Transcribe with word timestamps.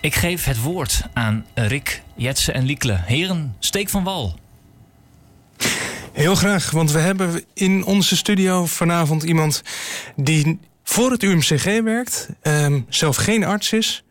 Ik 0.00 0.14
geef 0.14 0.44
het 0.44 0.62
woord 0.62 1.02
aan 1.12 1.46
Rick, 1.54 2.02
Jetsen 2.14 2.54
en 2.54 2.64
Liekle. 2.64 3.00
Heren, 3.04 3.56
steek 3.58 3.88
van 3.88 4.04
wal. 4.04 4.38
Heel 6.12 6.34
graag, 6.34 6.70
want 6.70 6.90
we 6.90 6.98
hebben 6.98 7.44
in 7.54 7.84
onze 7.84 8.16
studio 8.16 8.66
vanavond 8.66 9.22
iemand 9.22 9.62
die 10.16 10.60
voor 10.82 11.10
het 11.10 11.22
UMCG 11.22 11.64
werkt, 11.64 12.28
ehm, 12.42 12.80
zelf 12.88 13.16
geen 13.16 13.44
arts 13.44 13.72
is. 13.72 14.04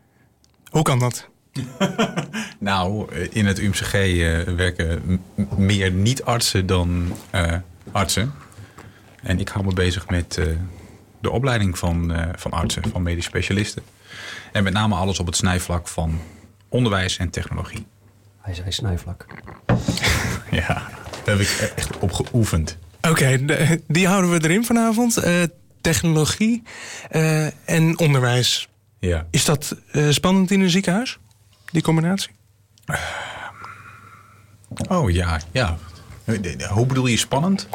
Hoe 0.69 0.81
kan 0.81 0.99
dat? 0.99 1.29
nou, 2.59 3.13
eh, 3.13 3.27
in 3.29 3.45
het 3.45 3.59
UMCG 3.59 3.93
uh, 3.93 4.39
eh, 4.39 4.47
werken 4.55 5.21
meer 5.55 5.91
niet-artsen 5.91 6.65
dan 6.65 7.13
uh, 7.35 7.55
artsen. 7.91 8.33
En 9.23 9.39
ik 9.39 9.47
hou 9.47 9.65
me 9.65 9.73
bezig 9.73 10.09
met 10.09 10.37
uh, 10.39 10.45
de 11.21 11.29
opleiding 11.29 11.77
van, 11.77 12.13
van 12.35 12.51
artsen, 12.51 12.83
van 12.91 13.03
medisch 13.03 13.25
specialisten. 13.25 13.83
En 14.51 14.63
met 14.63 14.73
name 14.73 14.95
alles 14.95 15.19
op 15.19 15.25
het 15.25 15.35
snijvlak 15.35 15.87
van 15.87 16.19
onderwijs 16.69 17.17
en 17.17 17.29
technologie. 17.29 17.85
Hij 18.41 18.53
zei 18.53 18.71
snijvlak. 18.71 19.25
ja, 20.51 20.89
daar 21.23 21.37
heb 21.37 21.39
ik 21.39 21.71
echt 21.75 21.97
op 21.97 22.11
geoefend. 22.11 22.77
Oké, 23.01 23.45
die 23.87 24.07
houden 24.07 24.31
we 24.31 24.43
erin 24.43 24.65
vanavond. 24.65 25.25
Uh, 25.25 25.43
technologie 25.81 26.63
uh, 27.11 27.69
en 27.69 27.99
onderwijs. 27.99 28.69
Ja. 28.99 29.27
Is 29.31 29.45
dat 29.45 29.75
uh, 29.91 30.11
spannend 30.11 30.51
in 30.51 30.61
een 30.61 30.69
ziekenhuis, 30.69 31.19
die 31.71 31.81
combinatie? 31.81 32.31
Oh 34.87 35.11
ja, 35.11 35.39
ja. 35.51 35.77
Hoe 36.69 36.85
bedoel 36.85 37.05
je 37.05 37.17
spannend? 37.17 37.67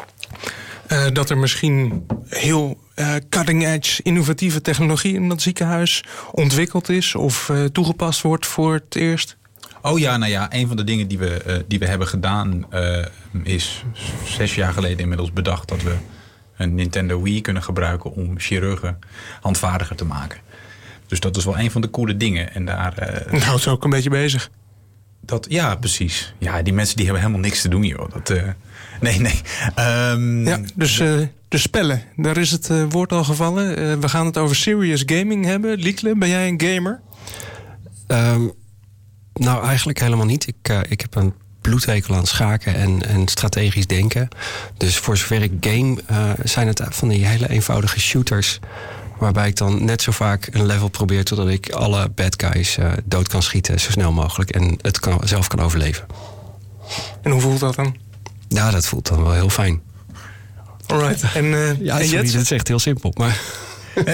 Uh, 0.91 1.05
dat 1.13 1.29
er 1.29 1.37
misschien 1.37 2.05
heel 2.29 2.79
uh, 2.95 3.15
cutting 3.29 3.65
edge 3.65 4.03
innovatieve 4.03 4.61
technologie 4.61 5.13
in 5.13 5.29
dat 5.29 5.41
ziekenhuis 5.41 6.03
ontwikkeld 6.31 6.89
is 6.89 7.15
of 7.15 7.49
uh, 7.49 7.63
toegepast 7.63 8.21
wordt 8.21 8.45
voor 8.45 8.73
het 8.73 8.95
eerst? 8.95 9.37
Oh 9.81 9.99
ja, 9.99 10.17
nou 10.17 10.31
ja, 10.31 10.53
een 10.53 10.67
van 10.67 10.77
de 10.77 10.83
dingen 10.83 11.07
die 11.07 11.17
we, 11.17 11.63
die 11.67 11.79
we 11.79 11.85
hebben 11.85 12.07
gedaan 12.07 12.67
is 13.43 13.83
zes 14.23 14.55
jaar 14.55 14.73
geleden 14.73 14.99
inmiddels 14.99 15.33
bedacht 15.33 15.67
dat 15.67 15.83
we 15.83 15.95
een 16.57 16.75
Nintendo 16.75 17.21
Wii 17.21 17.41
kunnen 17.41 17.63
gebruiken 17.63 18.11
om 18.11 18.39
chirurgen 18.39 18.99
handvaardiger 19.41 19.95
te 19.95 20.05
maken. 20.05 20.39
Dus 21.07 21.19
dat 21.19 21.37
is 21.37 21.45
wel 21.45 21.59
een 21.59 21.71
van 21.71 21.81
de 21.81 21.89
coole 21.89 22.17
dingen. 22.17 22.53
En 22.53 22.65
daar. 22.65 22.93
Uh, 22.99 23.41
nou, 23.41 23.55
het 23.55 23.67
ook 23.67 23.83
een 23.83 23.89
beetje 23.89 24.09
bezig. 24.09 24.49
Dat, 25.25 25.45
ja, 25.49 25.75
precies. 25.75 26.33
Ja, 26.37 26.61
die 26.61 26.73
mensen 26.73 26.95
die 26.95 27.05
hebben 27.05 27.23
helemaal 27.23 27.43
niks 27.43 27.61
te 27.61 27.69
doen, 27.69 27.83
joh. 27.83 28.11
Dat, 28.13 28.29
uh, 28.29 28.43
nee, 29.01 29.19
nee. 29.19 29.41
Um, 30.11 30.47
ja, 30.47 30.59
dus 30.75 30.99
uh, 30.99 31.27
de 31.47 31.57
spellen, 31.57 32.03
daar 32.15 32.37
is 32.37 32.51
het 32.51 32.71
woord 32.89 33.11
al 33.11 33.23
gevallen. 33.23 33.99
we 33.99 34.09
gaan 34.09 34.25
het 34.25 34.37
over 34.37 34.55
serious 34.55 35.03
gaming 35.05 35.45
hebben. 35.45 35.77
Liekle, 35.77 36.15
ben 36.15 36.29
jij 36.29 36.47
een 36.47 36.61
gamer? 36.61 37.01
Um, 38.07 38.51
nou, 39.33 39.65
eigenlijk 39.65 39.99
helemaal 39.99 40.25
niet. 40.25 40.47
Ik, 40.47 40.85
ik 40.89 41.01
heb 41.01 41.15
een 41.15 41.33
bloedhekel 41.61 42.15
aan 42.15 42.25
schaken 42.25 42.75
en, 42.75 43.05
en 43.05 43.27
strategisch 43.27 43.87
denken. 43.87 44.27
Dus 44.77 44.97
voor 44.97 45.17
zover 45.17 45.41
ik 45.41 45.51
game, 45.59 45.97
uh, 46.11 46.29
zijn 46.43 46.67
het 46.67 46.81
van 46.89 47.07
die 47.07 47.25
hele 47.25 47.49
eenvoudige 47.49 47.99
shooters. 47.99 48.59
Waarbij 49.17 49.47
ik 49.47 49.55
dan 49.55 49.85
net 49.85 50.01
zo 50.01 50.11
vaak 50.11 50.47
een 50.51 50.65
level 50.65 50.87
probeer 50.87 51.23
totdat 51.23 51.47
ik 51.47 51.71
alle 51.71 52.09
bad 52.09 52.43
guys 52.43 52.77
uh, 52.77 52.91
dood 53.05 53.27
kan 53.27 53.43
schieten 53.43 53.79
zo 53.79 53.91
snel 53.91 54.11
mogelijk 54.11 54.49
en 54.49 54.77
het 54.81 54.99
kan, 54.99 55.21
zelf 55.23 55.47
kan 55.47 55.59
overleven. 55.59 56.05
En 57.21 57.31
hoe 57.31 57.41
voelt 57.41 57.59
dat 57.59 57.75
dan? 57.75 57.95
Ja, 58.47 58.71
dat 58.71 58.87
voelt 58.87 59.07
dan 59.07 59.23
wel 59.23 59.33
heel 59.33 59.49
fijn. 59.49 59.81
Alright. 60.85 61.23
En, 61.33 61.45
uh, 61.45 61.79
ja, 61.81 61.99
en 61.99 62.07
sorry, 62.07 62.31
dat 62.31 62.41
is 62.41 62.51
echt 62.51 62.67
heel 62.67 62.79
simpel. 62.79 63.11
Maar... 63.17 63.41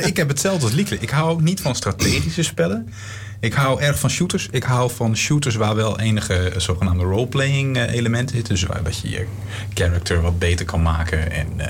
ik 0.06 0.18
heb 0.18 0.28
hetzelfde 0.28 0.66
als 0.66 0.74
Liekle. 0.74 0.98
Ik 1.00 1.10
hou 1.10 1.30
ook 1.30 1.42
niet 1.42 1.62
van 1.62 1.76
strategische 1.76 2.44
spellen. 2.44 2.94
Ik 3.40 3.54
hou 3.54 3.82
erg 3.82 4.00
van 4.00 4.10
shooters. 4.10 4.48
Ik 4.52 4.64
hou 4.64 4.92
van 4.92 5.18
shooters 5.18 5.56
waar 5.56 5.76
wel 5.76 6.00
enige 6.00 6.54
zogenaamde 6.58 7.04
roleplaying 7.04 7.78
eh, 7.78 7.94
elementen 7.94 8.36
zitten. 8.36 8.54
Dus 8.54 8.64
waar 8.64 8.82
je 9.02 9.10
je 9.10 9.26
character 9.74 10.22
wat 10.22 10.40
beter 10.40 10.66
kan 10.66 10.82
maken 10.82 11.32
en 11.32 11.48
uh, 11.58 11.66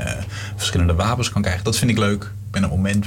verschillende 0.56 0.94
wapens 0.94 1.30
kan 1.30 1.42
krijgen. 1.42 1.64
Dat 1.64 1.78
vind 1.78 1.92
ik 1.92 1.98
leuk. 1.98 2.32
Ben 2.52 2.64
op 2.64 2.70
moment 2.70 3.06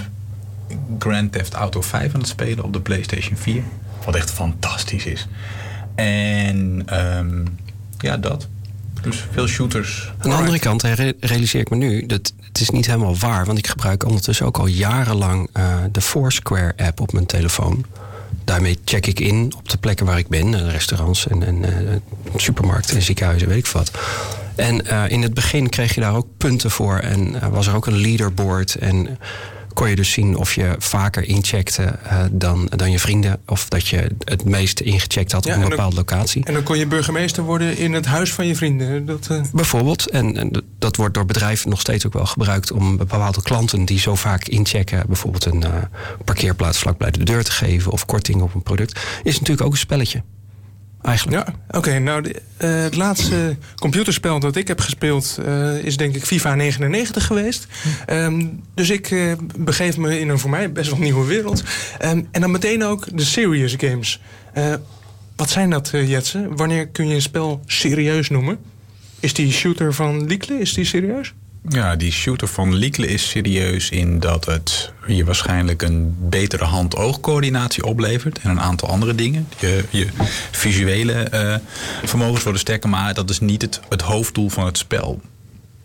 Grand 0.99 1.33
Theft 1.33 1.55
Auto 1.55 1.81
5 1.83 2.15
aan 2.15 2.21
het 2.21 2.29
spelen 2.29 2.65
op 2.65 2.73
de 2.73 2.81
PlayStation 2.81 3.37
4. 3.37 3.63
Wat 4.05 4.15
echt 4.15 4.31
fantastisch 4.31 5.07
is. 5.07 5.29
En 5.95 6.87
um, 7.17 7.59
ja, 7.99 8.17
dat. 8.17 8.49
Dus 9.03 9.25
veel 9.31 9.47
shooters. 9.47 10.13
Aan 10.19 10.31
de 10.31 10.37
andere 10.37 10.59
kant 10.59 10.83
realiseer 11.21 11.61
ik 11.61 11.71
me 11.71 11.77
nu 11.77 12.07
dat 12.07 12.33
het 12.43 12.61
is 12.61 12.71
niet 12.71 12.87
helemaal 12.87 13.17
waar. 13.17 13.47
Want 13.47 13.59
ik 13.59 13.67
gebruik 13.67 14.05
ondertussen 14.05 14.47
ook 14.47 14.59
al 14.59 14.67
jarenlang 14.67 15.49
uh, 15.57 15.77
de 15.93 16.01
Foursquare 16.01 16.73
app 16.77 17.01
op 17.01 17.13
mijn 17.13 17.27
telefoon 17.27 17.85
daarmee 18.45 18.79
check 18.85 19.07
ik 19.07 19.21
in 19.21 19.53
op 19.57 19.69
de 19.69 19.79
plekken 19.79 20.07
waar 20.07 20.19
ik 20.19 20.29
ben. 20.29 20.55
Eh, 20.55 20.71
restaurants 20.71 21.27
en, 21.27 21.43
en 21.43 21.63
uh, 21.63 21.97
supermarkten 22.37 22.97
en 22.97 23.03
ziekenhuizen, 23.03 23.49
weet 23.49 23.59
ik 23.59 23.67
wat. 23.67 23.91
En 24.57 24.87
uh, 24.87 25.05
in 25.09 25.23
het 25.23 25.35
begin 25.35 25.69
kreeg 25.69 25.95
je 25.95 26.01
daar 26.01 26.15
ook 26.15 26.27
punten 26.37 26.71
voor. 26.71 26.99
En 26.99 27.51
was 27.51 27.67
er 27.67 27.75
ook 27.75 27.87
een 27.87 27.97
leaderboard. 27.97 28.75
En 28.75 29.19
kon 29.75 29.89
je 29.89 29.97
dus 29.97 30.13
zien 30.13 30.37
of 30.37 30.55
je 30.55 30.75
vaker 30.79 31.29
incheckte 31.29 31.83
uh, 31.83 32.25
dan, 32.31 32.69
dan 32.77 32.91
je 32.91 32.99
vrienden. 32.99 33.41
Of 33.47 33.69
dat 33.69 33.89
je 33.89 34.11
het 34.25 34.45
meest 34.45 34.81
ingecheckt 34.81 35.33
had 35.33 35.47
op 35.47 35.53
een 35.53 35.69
bepaalde 35.69 35.97
locatie. 35.97 36.45
En 36.45 36.53
dan 36.55 36.63
kon 36.63 36.79
je 36.79 36.87
burgemeester 36.87 37.43
worden 37.43 37.77
in 37.77 37.93
het 37.93 38.07
huis 38.07 38.33
van 38.33 38.47
je 38.47 38.57
vrienden. 38.57 39.07
Dat, 39.07 39.29
uh... 39.31 39.43
Bijvoorbeeld. 39.53 40.11
En, 40.11 40.37
en, 40.37 40.65
dat 40.79 40.97
wordt 40.97 41.15
door 41.15 41.27
bedrijven 41.27 41.71
nog 41.71 41.81
steeds 41.81 42.07
ook 42.07 42.13
wel 42.13 42.27
gebruikt 42.27 42.73
om 42.73 42.97
bepaalde 42.97 43.43
klanten 43.43 43.85
die 43.85 43.99
zo 43.99 44.15
vaak 44.15 44.49
inchecken. 44.49 45.03
Bijvoorbeeld 45.07 45.45
een 45.45 45.63
uh, 45.63 45.69
parkeerplaats 46.25 46.79
vlakbij 46.79 47.11
de 47.11 47.25
deur 47.25 47.45
te 47.45 47.53
geven 47.53 47.93
of 47.93 48.07
korting 48.07 48.43
op 48.43 48.55
een 48.55 48.63
product. 48.63 49.01
Is 49.23 49.39
natuurlijk 49.39 49.67
ook 49.67 49.73
een 49.73 49.79
spelletje 49.79 50.23
eigenlijk. 51.05 51.47
Ja, 51.47 51.55
oké. 51.79 51.99
nou, 51.99 52.23
de, 52.23 52.43
uh, 52.63 52.83
het 52.83 52.97
laatste 52.97 53.57
computerspel 53.75 54.41
dat 54.41 54.57
ik 54.57 54.69
heb 54.69 54.81
gespeeld 54.81 55.39
uh, 55.47 55.85
is 55.85 55.97
denk 55.97 56.15
ik 56.15 56.25
FIFA 56.25 56.55
99 56.55 57.27
geweest. 57.27 57.67
Um, 58.11 58.63
dus 58.75 58.91
ik 58.91 59.11
uh, 59.11 59.33
begeef 59.59 59.97
me 59.97 60.21
in 60.21 60.29
een 60.29 60.39
voor 60.39 60.51
mij 60.51 60.73
best 60.73 60.91
wel 60.91 60.99
nieuwe 60.99 61.27
wereld. 61.27 61.63
Um, 62.05 62.29
en 62.31 62.41
dan 62.41 62.51
meteen 62.51 62.85
ook 62.85 63.17
de 63.17 63.25
serious 63.25 63.75
games. 63.77 64.21
wat 65.37 65.51
zijn 65.51 65.71
dat, 65.71 65.91
Jetsen? 65.91 66.57
Wanneer 66.57 66.89
kun 66.89 67.09
je 67.09 67.15
een 67.15 67.23
spel 67.23 67.61
serieus 67.67 68.29
noemen? 68.29 68.59
Is 69.21 69.35
die 69.35 69.53
shooter 69.53 69.95
van 69.95 70.27
Liekle, 70.27 70.59
is 70.59 70.75
die 70.75 70.85
serieus? 70.85 71.35
Ja, 71.69 71.97
die 71.97 72.13
shooter 72.13 72.49
van 72.49 72.75
Liekle 72.75 73.07
is 73.07 73.29
serieus 73.29 73.91
in 73.91 74.19
dat 74.19 74.45
het 74.45 74.93
je 75.07 75.25
waarschijnlijk 75.25 75.83
een 75.83 76.17
betere 76.19 76.65
hand-oogcoördinatie 76.65 77.85
oplevert. 77.85 78.39
En 78.39 78.51
een 78.51 78.61
aantal 78.61 78.89
andere 78.89 79.15
dingen. 79.15 79.49
Je, 79.59 79.85
je 79.91 80.09
visuele 80.51 81.29
uh, 81.35 81.55
vermogens 82.05 82.43
worden 82.43 82.61
sterker, 82.61 82.89
maar 82.89 83.15
dat 83.15 83.31
is 83.31 83.41
niet 83.41 83.63
het, 83.63 83.81
het 83.89 84.03
hoofddoel 84.03 84.49
van 84.49 84.67
het 84.67 84.79
spel. 84.79 85.21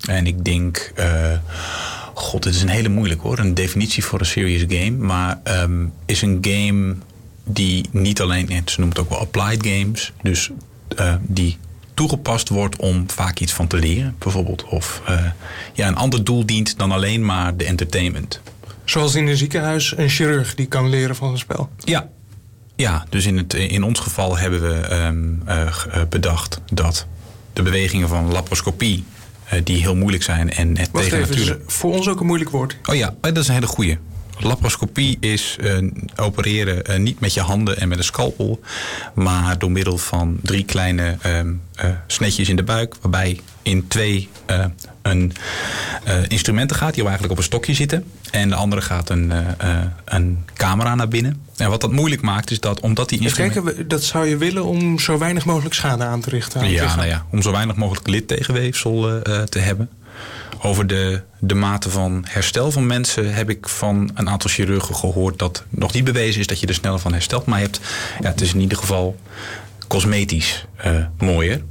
En 0.08 0.28
ik 0.28 0.46
denk, 0.46 0.92
uh, 1.00 1.32
god, 2.14 2.44
het 2.44 2.56
is 2.56 2.62
een 2.62 2.70
hele 2.70 2.90
moeilijk 2.90 3.22
hoor. 3.22 3.40
Een 3.40 3.54
definitie 3.54 4.04
voor 4.04 4.20
een 4.20 4.26
serious 4.26 4.64
game. 4.68 4.98
Maar 4.98 5.40
um, 5.44 5.94
is 6.06 6.22
een 6.22 6.38
game 6.42 6.96
die 7.44 7.86
niet 7.92 8.22
alleen, 8.22 8.62
ze 8.66 8.80
noemt 8.80 8.98
het 8.98 9.06
ook 9.06 9.10
wel 9.10 9.20
applied 9.20 9.66
games. 9.66 10.14
Dus 10.22 10.50
uh, 11.00 11.16
die 11.22 11.58
toegepast 12.00 12.50
wordt 12.50 12.76
om 12.76 13.10
vaak 13.10 13.40
iets 13.40 13.54
van 13.54 13.68
te 13.68 13.78
leren, 13.78 14.16
bijvoorbeeld. 14.20 14.64
Of 14.64 15.02
uh, 15.10 15.26
ja, 15.74 15.88
een 15.88 15.96
ander 15.96 16.24
doel 16.24 16.46
dient 16.46 16.78
dan 16.78 16.92
alleen 16.92 17.26
maar 17.26 17.58
de 17.58 17.64
entertainment. 17.64 18.42
Zoals 18.84 19.16
in 19.16 19.28
een 19.28 19.38
ziekenhuis 19.38 19.98
een 19.98 20.10
chirurg 20.10 20.56
die 20.56 20.66
kan 20.66 20.90
leren 20.90 21.16
van 21.16 21.32
een 21.32 21.38
spel. 21.38 21.70
Ja, 21.78 22.10
ja 22.76 23.06
dus 23.10 23.26
in, 23.26 23.38
het, 23.38 23.54
in 23.54 23.84
ons 23.84 24.00
geval 24.00 24.38
hebben 24.38 24.62
we 24.62 24.96
um, 24.96 25.42
uh, 25.48 25.76
bedacht 26.10 26.62
dat 26.74 27.06
de 27.54 27.62
bewegingen 27.62 28.08
van 28.08 28.32
laparoscopie, 28.32 29.04
uh, 29.54 29.60
die 29.64 29.82
heel 29.82 29.96
moeilijk 29.96 30.24
zijn 30.24 30.52
en 30.52 30.78
het 30.78 30.90
Wacht 30.92 31.04
tegen 31.04 31.20
even, 31.20 31.30
natuurlijk. 31.30 31.72
Voor 31.72 31.94
ons 31.94 32.08
ook 32.08 32.20
een 32.20 32.26
moeilijk 32.26 32.50
woord. 32.52 32.78
Oh 32.86 32.96
ja, 32.96 33.16
dat 33.22 33.38
is 33.38 33.48
een 33.48 33.54
hele 33.54 33.68
goeie. 33.68 33.98
Laparoscopie 34.40 35.18
is 35.20 35.58
uh, 35.60 35.92
opereren 36.16 36.92
uh, 36.92 36.98
niet 36.98 37.20
met 37.20 37.34
je 37.34 37.40
handen 37.40 37.80
en 37.80 37.88
met 37.88 37.98
een 37.98 38.04
scalpel, 38.04 38.60
maar 39.14 39.60
door 39.60 39.72
middel 39.72 39.98
van 39.98 40.38
drie 40.42 40.66
kleine 40.66 41.18
uh, 41.26 41.90
snetjes 42.08 42.50
in 42.50 42.56
de 42.56 42.64
buik, 42.64 42.96
waarbij 43.02 43.40
in 43.62 43.88
twee 43.88 44.30
een 45.02 45.34
instrumenten 46.28 46.78
gaat 46.78 46.94
die 46.94 47.04
eigenlijk 47.04 47.32
op 47.32 47.38
een 47.38 47.44
stokje 47.44 47.74
zitten. 47.74 48.04
En 48.32 48.50
de 48.50 48.56
andere 48.56 48.82
gaat 48.82 49.10
een, 49.10 49.34
een 50.06 50.46
camera 50.54 50.96
naar 50.96 51.08
binnen. 51.08 51.42
En 51.58 51.70
wat 51.70 51.82
dat 51.82 51.92
moeilijk 51.92 52.22
maakt 52.22 52.52
is 52.52 52.60
dat 52.60 52.80
omdat 52.80 53.10
die 53.10 53.20
instrumenten... 53.20 53.64
Kijken, 53.64 53.88
dat 53.88 54.04
zou 54.04 54.28
je 54.28 54.38
willen 54.38 54.66
om 54.66 55.00
zo 55.00 55.18
weinig 55.18 55.46
mogelijk 55.46 55.76
schade 55.76 56.04
aan 56.04 56.22
te 56.22 56.30
richten? 56.30 56.62
Aan 56.62 56.70
ja, 56.70 56.96
nou 56.96 57.08
ja, 57.08 57.26
om 57.32 57.42
zo 57.42 57.52
weinig 57.52 57.76
mogelijk 57.76 58.08
lidtegenweefsel 58.08 59.22
te 59.50 59.60
hebben. 59.60 59.90
Over 60.62 60.88
de, 60.88 61.22
de 61.40 61.56
mate 61.56 61.90
van 61.90 62.26
herstel 62.28 62.72
van 62.72 62.86
mensen 62.86 63.34
heb 63.34 63.50
ik 63.50 63.68
van 63.70 64.12
een 64.14 64.30
aantal 64.30 64.50
chirurgen 64.50 64.96
gehoord 64.96 65.40
dat 65.40 65.64
nog 65.70 65.94
niet 65.94 66.04
bewezen 66.04 66.40
is 66.40 66.48
dat 66.48 66.60
je 66.60 66.68
er 66.68 66.74
sneller 66.74 67.00
van 67.00 67.14
herstelt. 67.14 67.46
Maar 67.46 67.60
je 67.60 67.66
hebt, 67.66 67.80
ja, 68.20 68.30
het 68.30 68.42
is 68.42 68.54
in 68.54 68.60
ieder 68.60 68.78
geval 68.78 69.16
cosmetisch 69.88 70.66
uh, 70.86 71.06
mooier. 71.18 71.62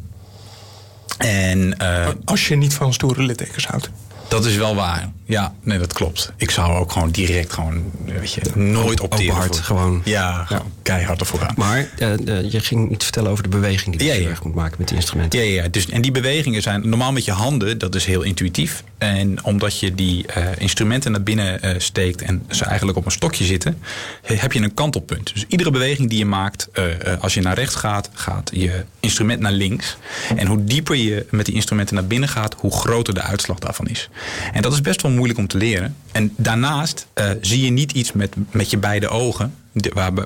En, 1.18 1.76
uh, 1.82 2.08
Als 2.24 2.48
je 2.48 2.56
niet 2.56 2.74
van 2.74 2.92
stoere 2.92 3.22
littekens 3.22 3.66
houdt. 3.66 3.90
Dat 4.28 4.44
is 4.44 4.56
wel 4.56 4.74
waar. 4.74 5.10
Ja, 5.24 5.54
nee, 5.62 5.78
dat 5.78 5.92
klopt. 5.92 6.32
Ik 6.36 6.50
zou 6.50 6.78
ook 6.78 6.92
gewoon 6.92 7.10
direct 7.10 7.52
gewoon, 7.52 7.92
weet 8.04 8.32
je, 8.32 8.40
nooit 8.54 9.00
op 9.00 9.12
Open 9.12 9.28
hart, 9.28 9.58
gewoon. 9.58 10.00
Ja, 10.04 10.44
gewoon 10.44 10.72
keihard 10.82 11.20
ervoor 11.20 11.38
gaan. 11.38 11.54
Maar 11.56 11.88
eh, 11.98 12.12
eh, 12.12 12.52
je 12.52 12.60
ging 12.60 12.90
iets 12.90 13.04
vertellen 13.04 13.30
over 13.30 13.42
de 13.42 13.48
beweging 13.48 13.96
die 13.96 14.12
je 14.12 14.22
Ja, 14.22 14.36
moet 14.42 14.54
maken 14.54 14.74
met 14.78 14.88
die 14.88 14.96
instrumenten. 14.96 15.38
Ja, 15.40 15.62
ja. 15.62 15.68
Dus, 15.68 15.88
en 15.88 16.02
die 16.02 16.10
bewegingen 16.12 16.62
zijn 16.62 16.88
normaal 16.88 17.12
met 17.12 17.24
je 17.24 17.32
handen, 17.32 17.78
dat 17.78 17.94
is 17.94 18.04
heel 18.04 18.22
intuïtief. 18.22 18.82
En 18.98 19.44
omdat 19.44 19.80
je 19.80 19.94
die 19.94 20.26
eh, 20.26 20.44
instrumenten 20.58 21.10
naar 21.12 21.22
binnen 21.22 21.62
eh, 21.62 21.74
steekt 21.78 22.22
en 22.22 22.44
ze 22.50 22.64
eigenlijk 22.64 22.98
op 22.98 23.04
een 23.04 23.10
stokje 23.10 23.44
zitten, 23.44 23.78
he- 24.22 24.34
heb 24.34 24.52
je 24.52 24.60
een 24.60 24.74
kantelpunt. 24.74 25.30
Dus 25.34 25.44
iedere 25.48 25.70
beweging 25.70 26.08
die 26.08 26.18
je 26.18 26.24
maakt, 26.24 26.68
eh, 26.72 26.84
als 27.20 27.34
je 27.34 27.40
naar 27.40 27.54
rechts 27.54 27.74
gaat, 27.74 28.10
gaat 28.12 28.50
je 28.54 28.84
instrument 29.00 29.40
naar 29.40 29.52
links. 29.52 29.96
En 30.36 30.46
hoe 30.46 30.64
dieper 30.64 30.96
je 30.96 31.26
met 31.30 31.46
die 31.46 31.54
instrumenten 31.54 31.94
naar 31.94 32.06
binnen 32.06 32.28
gaat, 32.28 32.54
hoe 32.58 32.72
groter 32.72 33.14
de 33.14 33.22
uitslag 33.22 33.58
daarvan 33.58 33.86
is. 33.86 34.08
En 34.52 34.62
dat 34.62 34.72
is 34.72 34.80
best 34.80 35.02
wel 35.02 35.10
moeilijk 35.10 35.38
om 35.38 35.46
te 35.46 35.56
leren. 35.56 35.96
En 36.12 36.32
daarnaast 36.36 37.06
zie 37.40 37.64
je 37.64 37.70
niet 37.70 37.92
iets 37.92 38.12
met, 38.12 38.34
met 38.50 38.70
je 38.70 38.78
beide 38.78 39.08
ogen, 39.08 39.54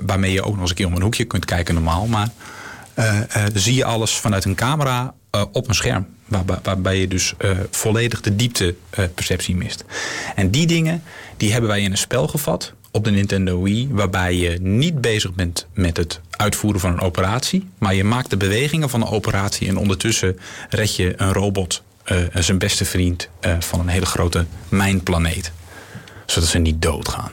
waarmee 0.05 0.31
je 0.31 0.41
ook 0.43 0.51
nog 0.51 0.61
eens 0.61 0.69
een 0.69 0.75
keer 0.75 0.85
om 0.87 0.95
een 0.95 1.01
hoekje 1.01 1.23
kunt 1.25 1.45
kijken 1.45 1.73
normaal. 1.73 2.07
Maar 2.07 2.29
zie 3.53 3.75
je 3.75 3.85
alles 3.85 4.11
vanuit 4.11 4.45
een 4.45 4.55
camera 4.55 5.13
eh, 5.33 5.43
op 5.51 5.67
een 5.67 5.75
scherm. 5.75 6.07
Waarbij, 6.63 6.99
je 6.99 7.07
dus 7.07 7.33
eh, 7.37 7.51
volledig 7.69 8.21
de 8.21 8.35
diepteperceptie 8.35 9.55
mist. 9.55 9.83
En 10.35 10.49
die 10.49 10.67
dingen 10.67 11.03
die 11.37 11.51
hebben 11.51 11.69
wij 11.69 11.81
in 11.81 11.91
een 11.91 11.97
spel 11.97 12.27
gevat 12.27 12.73
op 12.91 13.03
de 13.03 13.11
Nintendo 13.11 13.61
Wii. 13.61 13.87
Waarbij 13.91 14.35
je 14.35 14.57
niet 14.61 15.01
bezig 15.01 15.33
bent 15.33 15.67
met 15.73 15.97
het 15.97 16.19
uitvoeren 16.29 16.79
van 16.79 16.91
een 16.91 16.99
operatie. 16.99 17.67
Maar 17.77 17.95
je 17.95 18.03
maakt 18.03 18.29
de 18.29 18.37
bewegingen 18.37 18.89
van 18.89 18.99
de 18.99 19.05
operatie. 19.05 19.67
En 19.67 19.77
ondertussen 19.77 20.39
red 20.69 20.95
je 20.95 21.13
een 21.17 21.33
robot, 21.33 21.83
eh, 22.03 22.17
zijn 22.33 22.57
beste 22.57 22.85
vriend, 22.85 23.29
eh, 23.39 23.55
van 23.59 23.79
een 23.79 23.87
hele 23.87 24.05
grote 24.05 24.45
mijnplaneet. 24.69 25.51
Zodat 26.25 26.49
ze 26.49 26.57
niet 26.57 26.81
doodgaan. 26.81 27.31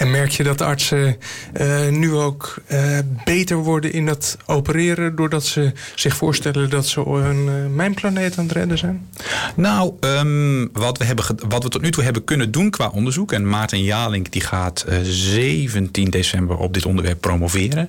En 0.00 0.10
merk 0.10 0.30
je 0.30 0.42
dat 0.42 0.60
artsen 0.60 1.16
eh, 1.52 1.88
nu 1.88 2.12
ook 2.12 2.62
eh, 2.66 2.98
beter 3.24 3.56
worden 3.56 3.92
in 3.92 4.06
dat 4.06 4.36
opereren... 4.46 5.16
doordat 5.16 5.44
ze 5.44 5.72
zich 5.94 6.16
voorstellen 6.16 6.70
dat 6.70 6.86
ze 6.86 7.06
een 7.06 7.48
eh, 7.48 7.74
mijnplaneet 7.74 8.38
aan 8.38 8.44
het 8.44 8.52
redden 8.52 8.78
zijn? 8.78 9.08
Nou, 9.56 9.94
ehm, 10.00 10.66
wat, 10.72 10.98
we 10.98 11.04
hebben, 11.04 11.24
wat 11.48 11.62
we 11.62 11.68
tot 11.68 11.82
nu 11.82 11.90
toe 11.90 12.04
hebben 12.04 12.24
kunnen 12.24 12.50
doen 12.50 12.70
qua 12.70 12.88
onderzoek... 12.88 13.32
en 13.32 13.48
Maarten 13.48 13.82
Jalink 13.82 14.32
die 14.32 14.42
gaat 14.42 14.82
eh, 14.82 14.98
17 15.02 16.10
december 16.10 16.56
op 16.56 16.74
dit 16.74 16.86
onderwerp 16.86 17.20
promoveren. 17.20 17.88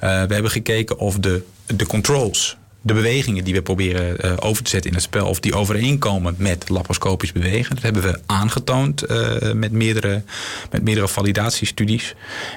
We 0.00 0.06
hebben 0.06 0.50
gekeken 0.50 0.98
of 0.98 1.18
de, 1.18 1.42
de 1.66 1.86
controls, 1.86 2.56
de 2.82 2.94
bewegingen 2.94 3.44
die 3.44 3.54
we 3.54 3.62
proberen 3.62 4.18
eh, 4.18 4.32
over 4.38 4.62
te 4.62 4.70
zetten 4.70 4.90
in 4.90 4.96
het 4.96 5.04
spel... 5.04 5.26
of 5.26 5.40
die 5.40 5.54
overeenkomen 5.54 6.34
met 6.38 6.68
laparoscopisch 6.68 7.32
bewegen. 7.32 7.74
Dat 7.74 7.84
hebben 7.84 8.02
we 8.02 8.20
aangetoond 8.26 9.02
eh, 9.02 9.52
met, 9.52 9.72
meerdere, 9.72 10.22
met 10.70 10.82
meerdere 10.82 11.08
validatiestudies. 11.08 12.14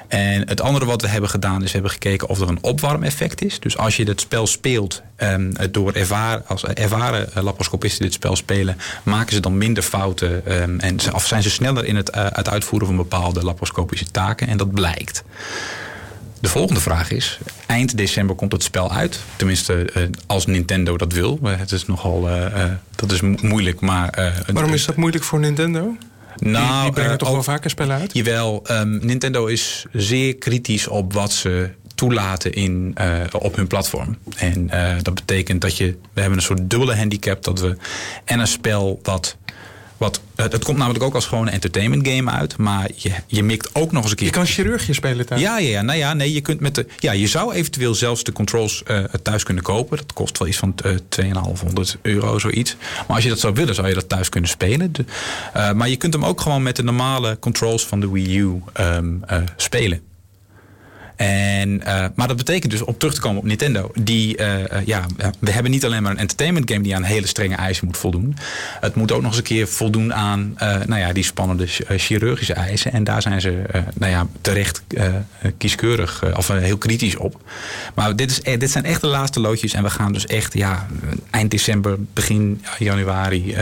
En 0.07 0.47
het 0.47 0.61
andere 0.61 0.85
wat 0.85 1.01
we 1.01 1.07
hebben 1.07 1.29
gedaan 1.29 1.59
is... 1.59 1.65
we 1.65 1.71
hebben 1.71 1.91
gekeken 1.91 2.29
of 2.29 2.39
er 2.39 2.49
een 2.49 2.63
opwarmeffect 2.63 3.43
is. 3.43 3.59
Dus 3.59 3.77
als 3.77 3.97
je 3.97 4.03
het 4.03 4.21
spel 4.21 4.47
speelt 4.47 5.01
ehm, 5.15 5.51
door 5.71 5.91
ervaren, 5.93 6.47
als 6.47 6.63
ervaren 6.63 7.33
eh, 7.33 7.43
laparoscopisten 7.43 8.03
dit 8.03 8.13
spel 8.13 8.35
spelen... 8.35 8.77
maken 9.03 9.33
ze 9.33 9.39
dan 9.39 9.57
minder 9.57 9.83
fouten 9.83 10.45
ehm, 10.45 10.79
en 10.79 11.13
of 11.13 11.27
zijn 11.27 11.43
ze 11.43 11.49
sneller 11.49 11.85
in 11.85 11.95
het, 11.95 12.09
het 12.15 12.49
uitvoeren 12.49 12.87
van 12.87 12.97
bepaalde 12.97 13.43
laparoscopische 13.43 14.11
taken. 14.11 14.47
En 14.47 14.57
dat 14.57 14.71
blijkt. 14.71 15.23
De 16.45 16.51
volgende 16.51 16.81
vraag 16.81 17.11
is: 17.11 17.39
eind 17.65 17.97
december 17.97 18.35
komt 18.35 18.51
het 18.51 18.63
spel 18.63 18.91
uit. 18.91 19.19
Tenminste, 19.35 19.73
eh, 19.93 20.03
als 20.25 20.45
Nintendo 20.45 20.97
dat 20.97 21.13
wil. 21.13 21.39
Eh, 21.43 21.51
het 21.57 21.71
is 21.71 21.85
nogal. 21.85 22.29
eh, 22.29 22.63
dat 22.95 23.11
is 23.11 23.21
mo- 23.21 23.35
moeilijk, 23.41 23.79
maar. 23.81 24.33
Waarom 24.53 24.73
is 24.73 24.85
dat 24.85 24.95
moeilijk 24.95 25.23
voor 25.23 25.39
Nintendo? 25.39 25.95
Die, 26.35 26.49
Nou, 26.49 26.83
die 26.83 26.91
brengen 26.93 27.17
toch 27.17 27.31
wel 27.31 27.43
vaker 27.43 27.69
spellen 27.69 27.97
uit? 27.99 28.13
Jawel, 28.13 28.61
ehm, 28.65 29.05
Nintendo 29.05 29.45
is 29.45 29.85
zeer 29.91 30.35
kritisch 30.35 30.87
op 30.87 31.13
wat 31.13 31.31
ze 31.33 31.69
toelaten 31.95 32.53
in, 32.53 32.95
op 33.31 33.55
hun 33.55 33.67
platform. 33.67 34.17
En 34.37 34.69
dat 35.01 35.13
betekent 35.13 35.61
dat 35.61 35.77
je... 35.77 35.85
We 36.13 36.19
hebben 36.21 36.37
een 36.39 36.43
soort 36.45 36.69
dubbele 36.69 36.95
handicap 36.95 37.43
dat 37.43 37.59
we... 37.59 37.77
En 38.25 38.39
een 38.39 38.47
spel 38.47 38.99
wat... 39.03 39.37
wat 39.97 40.21
het, 40.35 40.51
het 40.51 40.63
komt 40.63 40.77
namelijk 40.77 41.03
ook 41.03 41.15
als 41.15 41.25
gewoon 41.25 41.47
een 41.47 41.53
entertainment 41.53 42.07
game 42.07 42.31
uit. 42.31 42.57
Maar 42.57 42.89
je, 42.95 43.11
je 43.27 43.43
mikt 43.43 43.69
ook 43.75 43.91
nog 43.91 44.01
eens 44.01 44.11
een 44.11 44.17
keer... 44.17 44.25
Je 44.25 44.31
kan 44.33 44.45
chirurgje 44.45 44.93
spelen 44.93 45.25
thuis. 45.25 45.41
Ja, 45.41 45.57
ja, 45.57 45.69
ja, 45.69 45.81
nou 45.81 45.97
ja, 45.97 46.13
nee, 46.13 46.33
je 46.33 46.41
kunt 46.41 46.59
met 46.59 46.75
de. 46.75 46.85
Ja, 46.99 47.11
je 47.11 47.27
zou 47.27 47.53
eventueel 47.53 47.95
zelfs 47.95 48.23
de 48.23 48.31
controls 48.31 48.83
eh, 48.83 49.03
thuis 49.03 49.43
kunnen 49.43 49.63
kopen. 49.63 49.97
Dat 49.97 50.13
kost 50.13 50.37
wel 50.37 50.47
iets 50.47 50.57
van 50.57 50.73
eh 50.83 50.91
2,500 51.09 51.97
euro, 52.01 52.39
zoiets. 52.39 52.75
Maar 53.07 53.15
als 53.15 53.23
je 53.23 53.29
dat 53.29 53.39
zou 53.39 53.53
willen, 53.53 53.75
zou 53.75 53.87
je 53.87 53.93
dat 53.93 54.09
thuis 54.09 54.29
kunnen 54.29 54.49
spelen. 54.49 54.91
De- 54.93 55.05
eh, 55.53 55.71
maar 55.71 55.89
je 55.89 55.95
kunt 55.95 56.13
hem 56.13 56.25
ook 56.25 56.41
gewoon 56.41 56.63
met 56.63 56.75
de 56.75 56.83
normale 56.83 57.37
controls 57.39 57.85
van 57.85 57.99
de 57.99 58.11
Wii 58.11 58.37
U 58.37 58.61
ehm, 58.73 59.05
eh, 59.27 59.37
spelen. 59.55 60.01
En, 61.15 61.83
eh, 61.85 62.05
maar 62.15 62.27
dat 62.27 62.37
betekent 62.37 62.71
dus, 62.71 62.81
om 62.81 62.97
terug 62.97 63.13
te 63.13 63.21
komen 63.21 63.37
op 63.37 63.45
Nintendo, 63.45 63.91
die, 63.93 64.37
eh, 64.37 64.71
eh, 64.71 64.85
ja, 64.85 65.05
we 65.39 65.51
hebben 65.51 65.71
niet 65.71 65.85
alleen 65.85 66.03
maar 66.03 66.11
een 66.11 66.17
entertainment 66.17 66.71
game 66.71 66.83
die 66.83 66.95
aan 66.95 67.03
hele 67.03 67.27
strenge 67.27 67.55
eisen 67.55 67.85
moet 67.85 67.97
voldoen. 67.97 68.37
Het 68.79 68.95
moet 68.95 69.11
ook 69.11 69.21
nog 69.21 69.29
eens 69.29 69.37
een 69.37 69.43
keer 69.43 69.67
voldoen 69.67 70.13
aan 70.13 70.53
nou 70.85 70.97
ja, 70.97 71.13
die 71.13 71.23
spannende 71.23 71.67
ch- 71.67 71.81
chirurgische 71.87 72.53
eisen. 72.53 72.91
En 72.91 73.03
daar 73.03 73.21
zijn 73.21 73.41
ze 73.41 73.61
nou 73.93 74.11
ja, 74.11 74.27
terecht 74.41 74.83
kieskeurig 75.57 76.35
of 76.37 76.47
heel 76.47 76.77
kritisch 76.77 77.15
op. 77.17 77.41
Maar 77.95 78.15
dit, 78.15 78.31
is, 78.31 78.41
eh, 78.41 78.59
dit 78.59 78.71
zijn 78.71 78.85
echt 78.85 79.01
de 79.01 79.07
laatste 79.07 79.39
loodjes. 79.39 79.73
En 79.73 79.83
we 79.83 79.89
gaan 79.89 80.13
dus 80.13 80.25
echt 80.25 80.53
ja, 80.53 80.87
eind 81.29 81.51
december, 81.51 81.95
begin 82.13 82.63
januari 82.79 83.55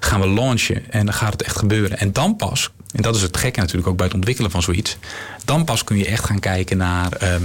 gaan 0.00 0.20
we 0.20 0.28
launchen. 0.28 0.90
En 0.90 1.04
dan 1.04 1.14
gaat 1.14 1.32
het 1.32 1.42
echt 1.42 1.56
gebeuren. 1.56 1.98
En 1.98 2.12
dan 2.12 2.36
pas 2.36 2.70
en 2.96 3.02
dat 3.02 3.16
is 3.16 3.22
het 3.22 3.36
gekke 3.36 3.60
natuurlijk 3.60 3.88
ook 3.88 3.96
bij 3.96 4.06
het 4.06 4.14
ontwikkelen 4.14 4.50
van 4.50 4.62
zoiets. 4.62 4.96
Dan 5.44 5.64
pas 5.64 5.84
kun 5.84 5.96
je 5.96 6.06
echt 6.06 6.24
gaan 6.24 6.38
kijken 6.38 6.75
naar, 6.76 7.12
ehm, 7.12 7.42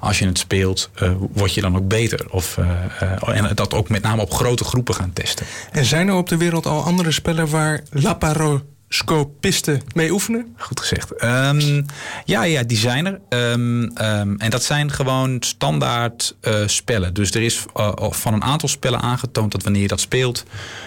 als 0.00 0.18
je 0.18 0.26
het 0.26 0.38
speelt, 0.38 0.90
eh, 0.94 1.12
word 1.32 1.54
je 1.54 1.60
dan 1.60 1.76
ook 1.76 1.88
beter? 1.88 2.26
Of, 2.30 2.58
eh, 2.58 2.68
eh, 3.00 3.48
en 3.48 3.54
dat 3.54 3.74
ook 3.74 3.88
met 3.88 4.02
name 4.02 4.22
op 4.22 4.32
grote 4.32 4.64
groepen 4.64 4.94
gaan 4.94 5.12
testen. 5.12 5.46
En 5.72 5.84
zijn 5.84 6.08
er 6.08 6.14
op 6.14 6.28
de 6.28 6.36
wereld 6.36 6.66
al 6.66 6.82
andere 6.82 7.10
spellen 7.10 7.48
waar 7.48 7.82
laparoscopisten 7.90 9.82
mee 9.94 10.10
oefenen? 10.10 10.54
Goed 10.56 10.80
gezegd. 10.80 11.16
Ehm, 11.16 11.82
ja, 12.24 12.42
ja, 12.42 12.62
die 12.62 12.78
zijn 12.78 13.06
er. 13.06 13.20
Ehm, 13.28 13.88
en 14.36 14.50
dat 14.50 14.62
zijn 14.62 14.92
gewoon 14.92 15.36
standaard 15.40 16.36
spellen. 16.66 17.14
Dus 17.14 17.30
er 17.30 17.42
is 17.42 17.64
van 18.10 18.34
een 18.34 18.44
aantal 18.44 18.68
spellen 18.68 19.00
aangetoond 19.00 19.52
dat 19.52 19.62
wanneer 19.62 19.82
je 19.82 19.88
dat 19.88 20.00
speelt, 20.00 20.44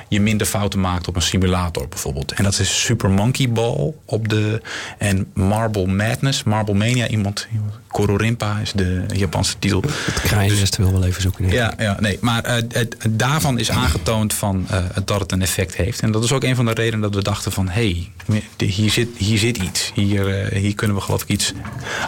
je 0.10 0.22
minder 0.22 0.48
fouten 0.48 0.80
maakt 0.80 1.08
op 1.08 1.16
een 1.16 1.22
simulator 1.22 1.88
bijvoorbeeld. 1.88 2.32
En 2.32 2.44
dat 2.44 2.60
is 2.60 2.82
Super 2.84 3.10
Monkey 3.10 3.50
Ball 3.50 3.94
op 4.06 4.30
de. 4.30 4.62
En 4.98 5.32
Marble 5.34 5.88
Madness, 5.88 6.44
Marble 6.44 6.74
Mania. 6.74 7.08
Iemand. 7.08 7.48
Kororimpa 7.94 8.60
is 8.60 8.72
de 8.72 9.06
Japanse 9.08 9.60
titel. 9.60 9.82
Het 9.82 10.22
kraaiennest 10.22 10.78
wil 10.78 10.92
wel 10.92 11.04
even 11.04 11.22
zoeken. 11.22 11.50
Ja, 11.50 11.74
ja 11.78 11.98
nee, 12.00 12.18
maar 12.22 12.44
eh, 12.44 12.56
het, 12.70 12.96
daarvan 13.10 13.60
is 13.60 13.72
aangetoond 13.72 14.34
van, 14.34 14.66
eh, 14.70 14.84
dat 15.06 15.20
het 15.20 15.32
een 15.32 15.42
effect 15.42 15.76
heeft. 15.76 16.00
En 16.00 16.12
dat 16.12 16.24
is 16.24 16.32
ook 16.32 16.44
een 16.44 16.56
van 16.56 16.66
de 16.66 16.74
redenen 16.74 17.02
dat 17.02 17.16
we 17.16 17.22
dachten 17.22 17.52
van... 17.52 17.70
hé, 17.70 18.08
hey, 18.28 18.68
hier, 18.68 18.92
zit, 18.92 19.10
hier 19.18 19.38
zit 19.38 19.58
iets. 19.58 19.92
Hier, 19.94 20.42
eh, 20.42 20.60
hier 20.62 20.76
kunnen 20.76 20.96
we 20.96 21.02
geloof 21.02 21.22
ik 21.22 21.28
iets... 21.28 21.54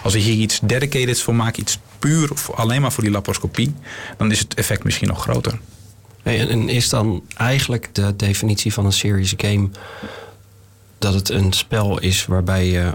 als 0.04 0.14
we 0.14 0.20
hier 0.20 0.36
iets 0.36 0.60
dedicated 0.64 1.22
voor 1.22 1.36
maken, 1.36 1.62
iets 1.62 1.80
puur... 2.00 2.32
Of 2.32 2.52
alleen 2.52 2.82
maar 2.82 2.92
voor 2.92 3.04
die 3.04 3.12
laparoscopie... 3.12 3.74
dan 4.18 4.32
is 4.32 4.40
het 4.40 4.54
effect 4.54 4.84
misschien 4.84 5.08
nog 5.08 5.22
groter. 5.22 5.60
En, 6.24 6.50
en 6.50 6.70
is 6.70 6.90
dan 6.90 7.24
eigenlijk 7.38 7.90
de 7.92 8.16
definitie 8.16 8.74
van 8.74 8.86
een 8.86 8.94
serious 8.94 9.34
game 9.38 9.70
dat 10.98 11.14
het 11.14 11.30
een 11.30 11.54
spel 11.54 12.00
is 12.00 12.26
waarbij 12.26 12.66
je 12.68 12.94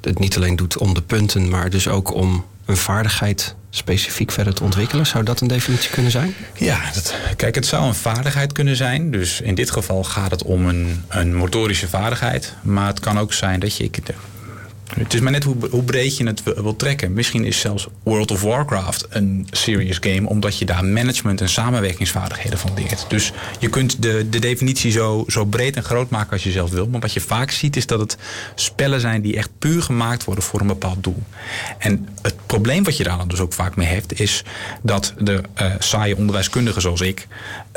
het 0.00 0.18
niet 0.18 0.36
alleen 0.36 0.56
doet 0.56 0.78
om 0.78 0.94
de 0.94 1.02
punten, 1.02 1.48
maar 1.48 1.70
dus 1.70 1.88
ook 1.88 2.14
om 2.14 2.44
een 2.64 2.76
vaardigheid 2.76 3.54
specifiek 3.70 4.30
verder 4.30 4.54
te 4.54 4.62
ontwikkelen? 4.62 5.06
Zou 5.06 5.24
dat 5.24 5.40
een 5.40 5.48
definitie 5.48 5.90
kunnen 5.90 6.10
zijn? 6.10 6.34
Ja, 6.54 6.80
dat, 6.94 7.14
kijk, 7.36 7.54
het 7.54 7.66
zou 7.66 7.86
een 7.86 7.94
vaardigheid 7.94 8.52
kunnen 8.52 8.76
zijn. 8.76 9.10
Dus 9.10 9.40
in 9.40 9.54
dit 9.54 9.70
geval 9.70 10.04
gaat 10.04 10.30
het 10.30 10.42
om 10.42 10.66
een, 10.66 11.04
een 11.08 11.34
motorische 11.34 11.88
vaardigheid. 11.88 12.54
Maar 12.62 12.86
het 12.86 13.00
kan 13.00 13.18
ook 13.18 13.32
zijn 13.32 13.60
dat 13.60 13.76
je... 13.76 13.84
Ik, 13.84 13.98
het 14.98 15.14
is 15.14 15.20
maar 15.20 15.32
net 15.32 15.44
hoe, 15.44 15.56
hoe 15.70 15.82
breed 15.82 16.16
je 16.16 16.26
het 16.26 16.42
wil, 16.42 16.76
trekken. 16.76 17.12
Misschien 17.12 17.44
is 17.44 17.60
zelfs 17.60 17.86
World 18.02 18.30
of 18.30 18.42
Warcraft 18.42 19.06
een 19.08 19.46
serious 19.50 19.98
game... 20.00 20.28
omdat 20.28 20.58
je 20.58 20.64
daar 20.64 20.84
management 20.84 21.40
en 21.40 21.48
samenwerkingsvaardigheden 21.48 22.58
van 22.58 22.70
leert. 22.74 23.06
Dus 23.08 23.32
je 23.58 23.68
kunt 23.68 24.02
de, 24.02 24.26
de 24.30 24.38
definitie 24.38 24.90
zo, 24.90 25.24
zo 25.28 25.44
breed 25.44 25.76
en 25.76 25.82
groot 25.82 26.10
maken 26.10 26.32
als 26.32 26.42
je 26.42 26.50
zelf 26.50 26.70
wil. 26.70 26.88
Maar 26.88 27.00
wat 27.00 27.12
je 27.12 27.20
vaak 27.20 27.50
ziet 27.50 27.76
is 27.76 27.86
dat 27.86 28.00
het 28.00 28.16
spellen 28.54 29.00
zijn... 29.00 29.22
die 29.22 29.36
echt 29.36 29.50
puur 29.58 29.82
gemaakt 29.82 30.24
worden 30.24 30.44
voor 30.44 30.60
een 30.60 30.66
bepaald 30.66 31.02
doel. 31.02 31.22
En 31.78 32.08
het 32.22 32.34
probleem 32.46 32.84
wat 32.84 32.96
je 32.96 33.04
daar 33.04 33.18
dan 33.18 33.28
dus 33.28 33.40
ook 33.40 33.52
vaak 33.52 33.76
mee 33.76 33.88
hebt... 33.88 34.20
is 34.20 34.44
dat 34.82 35.14
de 35.18 35.40
uh, 35.60 35.72
saaie 35.78 36.16
onderwijskundigen 36.16 36.82
zoals 36.82 37.00
ik... 37.00 37.26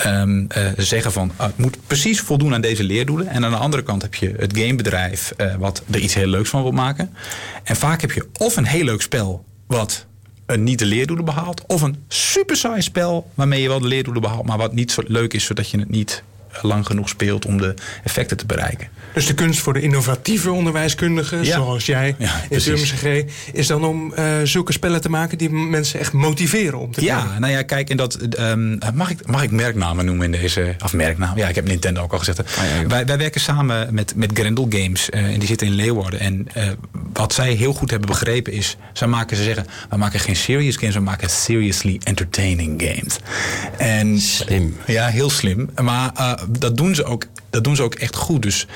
Um, 0.06 0.48
uh, 0.58 0.68
zeggen 0.78 1.12
van 1.12 1.32
uh, 1.40 1.46
het 1.46 1.58
moet 1.58 1.78
precies 1.88 2.20
voldoen 2.20 2.54
aan 2.54 2.62
deze 2.62 2.84
leerdoelen. 2.84 3.28
En 3.28 3.46
aan 3.46 3.52
de 3.52 3.58
andere 3.58 3.84
kant 3.84 4.02
heb 4.02 4.16
je 4.16 4.34
het 4.38 4.58
gamebedrijf... 4.58 5.34
Uh, 5.38 5.56
wat 5.56 5.84
er 5.92 6.00
iets 6.00 6.14
heel 6.14 6.28
leuks 6.28 6.50
van 6.50 6.62
wil 6.62 6.72
maken. 6.72 7.07
En 7.64 7.76
vaak 7.76 8.02
heb 8.02 8.12
je 8.12 8.30
of 8.34 8.56
een 8.56 8.66
heel 8.66 8.84
leuk 8.84 9.02
spel 9.02 9.46
wat 9.68 10.06
een 10.46 10.64
niet 10.64 10.80
de 10.80 10.86
leerdoelen 10.86 11.26
behaalt. 11.26 11.64
Of 11.68 11.82
een 11.82 12.04
super 12.08 12.56
saai 12.56 12.82
spel 12.82 13.32
waarmee 13.34 13.62
je 13.62 13.68
wel 13.68 13.80
de 13.80 13.88
leerdoelen 13.88 14.22
behaalt, 14.22 14.46
maar 14.46 14.58
wat 14.58 14.74
niet 14.74 14.92
zo 14.92 15.02
leuk 15.06 15.34
is, 15.34 15.46
zodat 15.46 15.70
je 15.70 15.80
het 15.80 15.90
niet 15.90 16.24
lang 16.62 16.86
genoeg 16.86 17.10
speelt 17.10 17.46
om 17.46 17.58
de 17.58 17.74
effecten 18.04 18.38
te 18.38 18.46
bereiken. 18.46 18.88
Dus 19.14 19.26
de 19.26 19.34
kunst 19.34 19.60
voor 19.60 19.74
de 19.74 19.82
innovatieve 19.82 20.52
onderwijskundigen, 20.52 21.44
Ja. 21.44 21.56
zoals 21.56 21.86
jij 21.86 22.16
Ja, 22.18 22.42
in 22.42 22.48
precies. 22.48 22.66
Turmse 22.66 22.96
G, 22.96 23.24
is 23.54 23.68
dan 23.68 23.84
om 23.86 24.14
eh, 24.14 24.26
zulke 24.44 24.72
spellen 24.72 25.02
te 25.02 25.10
maken 25.10 25.38
die 25.38 25.50
mensen 25.50 26.00
echt 26.00 26.14
motiveren 26.14 26.80
om 26.80 26.92
te 26.92 27.02
Ja, 27.04 27.22
komen. 27.22 27.42
nou 27.42 27.54
ja, 27.54 27.62
kijk, 27.62 27.90
en 27.90 27.98
dat, 27.98 28.16
ehm, 28.16 28.78
mag, 28.94 29.10
ik, 29.10 29.28
mag 29.28 29.44
ik 29.44 29.52
merknamen 29.52 30.06
noemen 30.06 30.26
in 30.34 30.42
deze. 30.42 30.76
Of 30.84 30.94
merknaam? 30.94 31.38
Ja, 31.38 31.48
ik 31.48 31.56
heb 31.56 31.68
Nintendo 31.68 32.02
ook 32.02 32.12
al 32.12 32.18
gezegd. 32.20 32.42
wij, 32.88 33.06
wij 33.06 33.18
werken 33.18 33.42
samen 33.42 33.94
met, 33.94 34.16
met 34.16 34.32
Grendel 34.34 34.68
Games. 34.70 35.10
eh, 35.10 35.24
en 35.26 35.40
die 35.40 35.48
zitten 35.48 35.68
in 35.68 35.74
Leeuwarden. 35.74 36.20
En 36.20 36.48
eh, 36.54 36.70
wat 37.14 37.34
zij 37.34 37.54
heel 37.54 37.74
goed 37.74 37.90
hebben 37.90 38.10
begrepen 38.10 38.54
is. 38.54 38.78
Zij 38.94 39.08
maken, 39.08 39.38
ze 39.38 39.44
zeggen, 39.44 39.66
we 39.90 39.98
maken 39.98 40.20
geen 40.20 40.36
serious 40.36 40.76
games, 40.76 40.96
we 40.96 41.02
maken 41.02 41.30
seriously 41.30 42.00
entertaining 42.04 42.82
games. 42.88 43.18
En, 43.78 44.20
Slim. 44.20 44.78
Ja, 44.86 45.08
heel 45.08 45.30
slim. 45.30 45.70
Maar 45.82 46.12
dat, 46.50 46.78
doen 46.78 46.96
ze 46.96 47.04
ook, 47.04 47.26
dat 47.50 47.64
doen 47.64 47.76
ze 47.76 47.84
ook 47.84 47.96
echt 47.96 48.16
goed. 48.16 48.42
Dus 48.42 48.68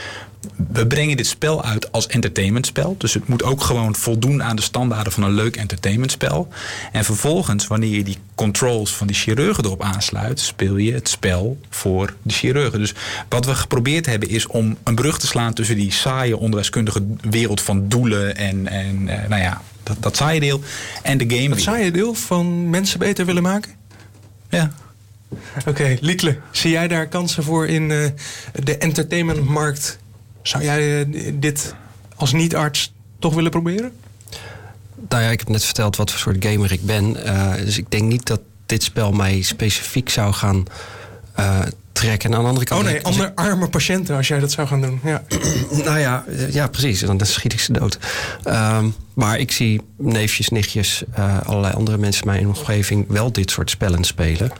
we 0.71 0.87
brengen 0.87 1.17
dit 1.17 1.27
spel 1.27 1.63
uit 1.63 1.91
als 1.91 2.07
entertainmentspel. 2.07 2.95
Dus 2.97 3.13
het 3.13 3.27
moet 3.27 3.43
ook 3.43 3.61
gewoon 3.61 3.95
voldoen 3.95 4.43
aan 4.43 4.55
de 4.55 4.61
standaarden 4.61 5.13
van 5.13 5.23
een 5.23 5.33
leuk 5.33 5.55
entertainmentspel. 5.55 6.47
En 6.91 7.03
vervolgens, 7.03 7.67
wanneer 7.67 7.95
je 7.95 8.03
die 8.03 8.17
controls 8.35 8.95
van 8.95 9.07
die 9.07 9.15
chirurgen 9.15 9.65
erop 9.65 9.81
aansluit, 9.81 10.39
speel 10.39 10.77
je 10.77 10.93
het 10.93 11.09
spel 11.09 11.59
voor 11.69 12.13
de 12.21 12.33
chirurgen. 12.33 12.79
Dus 12.79 12.93
wat 13.29 13.45
we 13.45 13.55
geprobeerd 13.55 14.05
hebben 14.05 14.29
is 14.29 14.47
om 14.47 14.77
een 14.83 14.95
brug 14.95 15.19
te 15.19 15.27
slaan 15.27 15.53
tussen 15.53 15.75
die 15.75 15.91
saaie 15.91 16.37
onderwijskundige 16.37 17.03
wereld 17.21 17.61
van 17.61 17.87
doelen 17.87 18.35
en, 18.35 18.67
en 18.67 19.07
eh, 19.07 19.29
nou 19.29 19.41
ja, 19.41 19.61
dat, 19.83 19.97
dat 19.99 20.15
saaie 20.15 20.39
deel 20.39 20.61
en 21.03 21.17
de 21.17 21.35
game. 21.35 21.49
Het 21.49 21.61
saaie 21.61 21.91
deel 21.91 22.13
van 22.13 22.69
mensen 22.69 22.99
beter 22.99 23.25
willen 23.25 23.43
maken? 23.43 23.71
Ja. 24.49 24.71
Oké, 25.65 25.97
Liekle, 25.99 26.37
zie 26.51 26.71
jij 26.71 26.87
daar 26.87 27.07
kansen 27.07 27.43
voor 27.43 27.67
in 27.67 27.91
eh, 27.91 28.09
de 28.63 28.77
entertainmentmarkt? 28.77 29.99
Zou 30.41 30.63
jij 30.63 31.01
eh, 31.01 31.07
dit 31.33 31.75
als 32.15 32.33
niet-arts 32.33 32.93
toch 33.19 33.33
willen 33.33 33.51
proberen? 33.51 33.91
Nou 35.09 35.23
ja, 35.23 35.29
ik 35.29 35.39
heb 35.39 35.49
net 35.49 35.65
verteld 35.65 35.95
wat 35.95 36.11
voor 36.11 36.19
soort 36.19 36.45
gamer 36.45 36.71
ik 36.71 36.85
ben. 36.85 37.25
Eh, 37.25 37.65
dus 37.65 37.77
ik 37.77 37.91
denk 37.91 38.03
niet 38.03 38.25
dat 38.25 38.41
dit 38.65 38.83
spel 38.83 39.11
mij 39.11 39.41
specifiek 39.41 40.09
zou 40.09 40.33
gaan 40.33 40.65
trekken. 41.91 42.29
En 42.29 42.35
aan 42.35 42.41
de 42.41 42.47
andere 42.49 42.65
kant... 42.65 42.81
Oh 42.81 42.87
nee, 42.87 43.03
andere 43.03 43.35
arme 43.35 43.69
patiënten 43.69 44.15
als 44.15 44.27
jij 44.27 44.39
dat 44.39 44.51
zou 44.51 44.67
gaan 44.67 44.81
doen. 44.81 44.99
Ja. 45.03 45.23
Nou 45.85 45.99
ja, 45.99 46.25
ja, 46.49 46.67
precies. 46.67 46.99
Dan 46.99 47.19
schiet 47.25 47.53
ik 47.53 47.59
ze 47.59 47.73
dood. 47.73 47.99
Ehm, 48.43 48.89
maar 49.13 49.39
ik 49.39 49.51
zie 49.51 49.81
neefjes, 49.97 50.49
nichtjes, 50.49 51.03
allerlei 51.43 51.73
andere 51.73 51.97
mensen 51.97 52.21
in 52.21 52.31
mijn 52.31 52.47
omgeving 52.47 53.05
wel 53.07 53.31
dit 53.31 53.51
soort 53.51 53.69
spellen 53.69 54.03
spelen. 54.03 54.51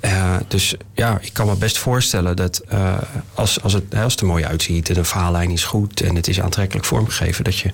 Eh, 0.00 0.36
dus 0.48 0.74
ja, 0.94 1.18
ik 1.20 1.32
kan 1.32 1.46
me 1.46 1.54
best 1.56 1.78
voorstellen 1.78 2.36
dat 2.36 2.58
eh, 2.68 2.94
als, 3.34 3.62
als, 3.62 3.72
het, 3.72 3.94
als 3.94 4.12
het 4.12 4.20
er 4.20 4.26
mooi 4.26 4.44
uitziet 4.44 4.88
en 4.88 4.94
de 4.94 5.04
verhaallijn 5.04 5.50
is 5.50 5.64
goed 5.64 6.00
en 6.00 6.14
het 6.16 6.28
is 6.28 6.40
aantrekkelijk 6.40 6.86
vormgegeven, 6.86 7.44
dat 7.44 7.58
je 7.58 7.70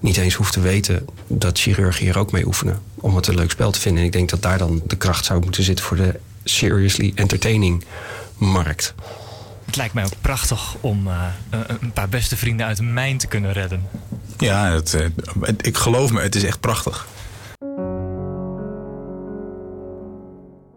niet 0.00 0.16
eens 0.16 0.34
hoeft 0.34 0.52
te 0.52 0.60
weten 0.60 1.06
dat 1.26 1.58
chirurgen 1.58 2.04
hier 2.04 2.18
ook 2.18 2.32
mee 2.32 2.46
oefenen 2.46 2.82
om 2.94 3.16
het 3.16 3.26
een 3.26 3.34
leuk 3.34 3.50
spel 3.50 3.70
te 3.70 3.80
vinden. 3.80 4.00
En 4.00 4.06
ik 4.06 4.12
denk 4.12 4.30
dat 4.30 4.42
daar 4.42 4.58
dan 4.58 4.82
de 4.86 4.96
kracht 4.96 5.24
zou 5.24 5.40
moeten 5.40 5.62
zitten 5.62 5.84
voor 5.84 5.96
de 5.96 6.18
seriously 6.44 7.12
entertaining 7.14 7.84
markt. 8.36 8.94
Het 9.66 9.76
lijkt 9.76 9.94
mij 9.94 10.04
ook 10.04 10.12
prachtig 10.20 10.74
om 10.80 11.06
eh, 11.08 11.22
een- 11.80 11.92
paar 11.92 12.08
beste 12.08 12.36
vrienden 12.36 12.66
uit 12.66 12.78
een 12.78 12.92
mijn 12.92 13.18
te 13.18 13.26
kunnen 13.26 13.52
redden. 13.52 13.82
Ja, 14.38 14.72
het, 14.72 14.92
het- 15.40 15.66
ik 15.66 15.76
geloof 15.76 16.10
me, 16.12 16.20
het 16.20 16.34
is 16.34 16.44
echt 16.44 16.60
prachtig. 16.60 17.06